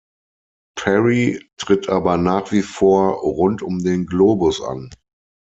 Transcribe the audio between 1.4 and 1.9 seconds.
tritt